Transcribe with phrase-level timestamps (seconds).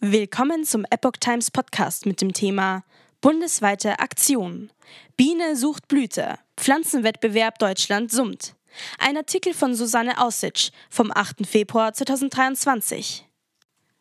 [0.00, 2.84] Willkommen zum Epoch Times Podcast mit dem Thema
[3.20, 4.70] Bundesweite Aktion.
[5.16, 6.38] Biene sucht Blüte.
[6.56, 8.54] Pflanzenwettbewerb Deutschland summt.
[9.00, 11.44] Ein Artikel von Susanne Aussitsch vom 8.
[11.44, 13.26] Februar 2023.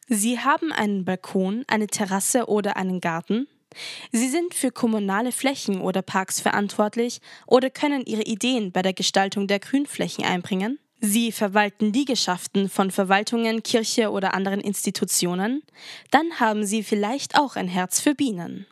[0.08, 3.48] Sie haben einen Balkon, eine Terrasse oder einen Garten?
[4.12, 9.48] Sie sind für kommunale Flächen oder Parks verantwortlich oder können Ihre Ideen bei der Gestaltung
[9.48, 10.78] der Grünflächen einbringen?
[11.00, 15.62] Sie verwalten Liegenschaften von Verwaltungen, Kirche oder anderen Institutionen?
[16.10, 18.66] Dann haben Sie vielleicht auch ein Herz für Bienen.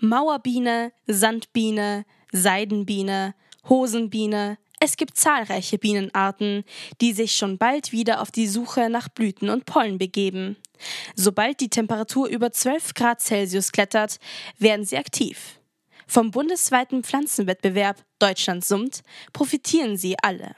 [0.00, 3.34] Mauerbiene, Sandbiene, Seidenbiene,
[3.68, 6.64] Hosenbiene, es gibt zahlreiche Bienenarten,
[7.00, 10.56] die sich schon bald wieder auf die Suche nach Blüten und Pollen begeben.
[11.16, 14.18] Sobald die Temperatur über 12 Grad Celsius klettert,
[14.58, 15.60] werden sie aktiv.
[16.06, 20.54] Vom bundesweiten Pflanzenwettbewerb Deutschland summt profitieren sie alle.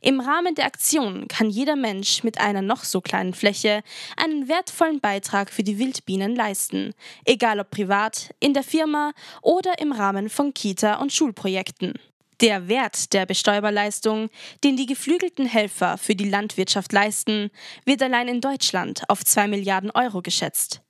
[0.00, 3.82] Im Rahmen der Aktion kann jeder Mensch mit einer noch so kleinen Fläche
[4.16, 6.94] einen wertvollen Beitrag für die Wildbienen leisten,
[7.24, 11.94] egal ob privat, in der Firma oder im Rahmen von Kita- und Schulprojekten.
[12.40, 14.30] Der Wert der Bestäuberleistung,
[14.64, 17.50] den die geflügelten Helfer für die Landwirtschaft leisten,
[17.84, 20.80] wird allein in Deutschland auf 2 Milliarden Euro geschätzt.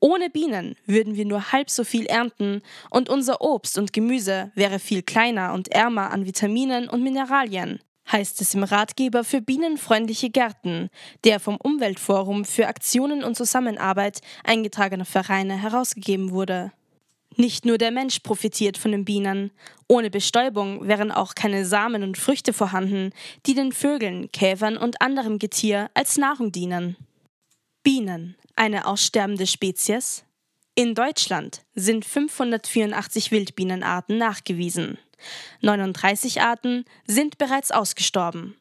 [0.00, 4.78] Ohne Bienen würden wir nur halb so viel ernten und unser Obst und Gemüse wäre
[4.78, 10.90] viel kleiner und ärmer an Vitaminen und Mineralien heißt es im Ratgeber für bienenfreundliche Gärten,
[11.24, 16.72] der vom Umweltforum für Aktionen und Zusammenarbeit eingetragener Vereine herausgegeben wurde.
[17.38, 19.50] Nicht nur der Mensch profitiert von den Bienen.
[19.88, 23.10] Ohne Bestäubung wären auch keine Samen und Früchte vorhanden,
[23.44, 26.96] die den Vögeln, Käfern und anderem Getier als Nahrung dienen.
[27.82, 30.24] Bienen, eine aussterbende Spezies?
[30.74, 34.98] In Deutschland sind 584 Wildbienenarten nachgewiesen.
[35.60, 38.56] 39 Arten sind bereits ausgestorben.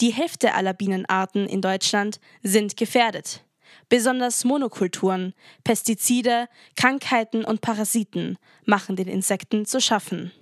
[0.00, 3.44] Die Hälfte aller Bienenarten in Deutschland sind gefährdet.
[3.88, 10.32] Besonders Monokulturen, Pestizide, Krankheiten und Parasiten machen den Insekten zu schaffen.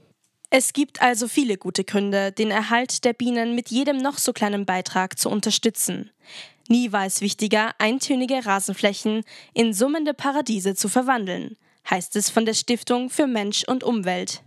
[0.51, 4.65] Es gibt also viele gute Gründe, den Erhalt der Bienen mit jedem noch so kleinen
[4.65, 6.11] Beitrag zu unterstützen.
[6.69, 11.57] Nie war es wichtiger, eintönige Rasenflächen in summende Paradiese zu verwandeln,
[11.89, 14.43] heißt es von der Stiftung für Mensch und Umwelt.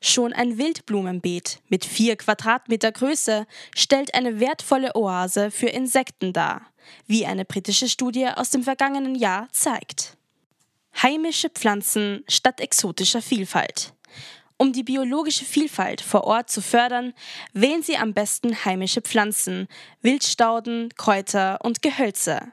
[0.00, 6.62] Schon ein Wildblumenbeet mit vier Quadratmeter Größe stellt eine wertvolle Oase für Insekten dar,
[7.06, 10.16] wie eine britische Studie aus dem vergangenen Jahr zeigt.
[11.02, 13.92] Heimische Pflanzen statt exotischer Vielfalt.
[14.56, 17.12] Um die biologische Vielfalt vor Ort zu fördern,
[17.52, 19.68] wählen Sie am besten heimische Pflanzen,
[20.02, 22.52] Wildstauden, Kräuter und Gehölze.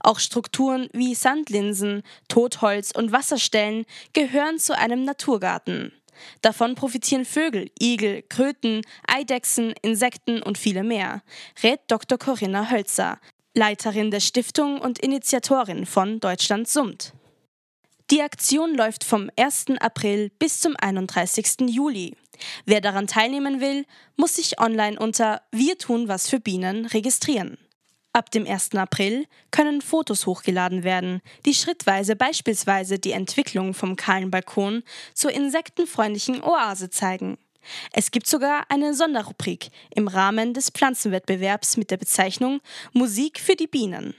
[0.00, 5.92] Auch Strukturen wie Sandlinsen, Totholz und Wasserstellen gehören zu einem Naturgarten.
[6.42, 11.22] Davon profitieren Vögel, Igel, Kröten, Eidechsen, Insekten und viele mehr,
[11.62, 12.18] rät Dr.
[12.18, 13.18] Corinna Hölzer,
[13.54, 17.12] Leiterin der Stiftung und Initiatorin von Deutschland summt.
[18.10, 19.66] Die Aktion läuft vom 1.
[19.80, 21.68] April bis zum 31.
[21.68, 22.16] Juli.
[22.64, 23.84] Wer daran teilnehmen will,
[24.16, 27.58] muss sich online unter Wir tun was für Bienen registrieren.
[28.12, 28.74] Ab dem 1.
[28.74, 34.82] April können Fotos hochgeladen werden, die schrittweise beispielsweise die Entwicklung vom kahlen Balkon
[35.14, 37.38] zur insektenfreundlichen Oase zeigen.
[37.92, 42.60] Es gibt sogar eine Sonderrubrik im Rahmen des Pflanzenwettbewerbs mit der Bezeichnung
[42.92, 44.14] Musik für die Bienen.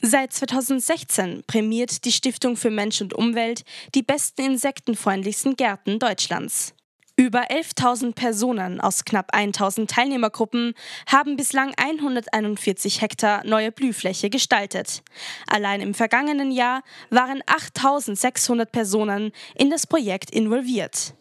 [0.00, 3.64] Seit 2016 prämiert die Stiftung für Mensch und Umwelt
[3.94, 6.74] die besten insektenfreundlichsten Gärten Deutschlands.
[7.20, 10.72] Über 11.000 Personen aus knapp 1.000 Teilnehmergruppen
[11.06, 15.02] haben bislang 141 Hektar neue Blühfläche gestaltet.
[15.46, 21.12] Allein im vergangenen Jahr waren 8.600 Personen in das Projekt involviert.